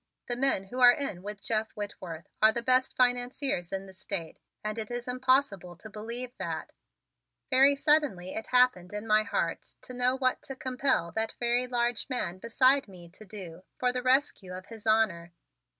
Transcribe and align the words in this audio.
The 0.27 0.35
men 0.35 0.63
who 0.69 0.79
are 0.79 0.91
in 0.91 1.21
with 1.21 1.43
Jeff 1.43 1.71
Whitworth 1.73 2.25
are 2.41 2.51
the 2.51 2.63
best 2.63 2.95
financiers 2.95 3.71
in 3.71 3.85
the 3.85 3.93
State 3.93 4.39
and 4.63 4.79
it 4.79 4.89
is 4.89 5.07
impossible 5.07 5.75
to 5.75 5.91
believe 5.91 6.35
that" 6.37 6.71
Very 7.51 7.75
suddenly 7.75 8.33
it 8.33 8.47
happened 8.47 8.93
in 8.95 9.05
my 9.05 9.21
heart 9.21 9.75
to 9.83 9.93
know 9.93 10.17
what 10.17 10.41
to 10.41 10.55
compel 10.55 11.11
that 11.11 11.33
very 11.39 11.67
large 11.67 12.09
man 12.09 12.39
beside 12.39 12.87
me 12.87 13.09
to 13.09 13.25
do 13.25 13.61
for 13.77 13.93
the 13.93 14.01
rescue 14.01 14.53
of 14.53 14.65
his 14.65 14.87
honor. 14.87 15.33